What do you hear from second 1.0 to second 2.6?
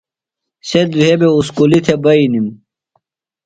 بےۡ اُسکُلیۡ تھےۡ بئینِم۔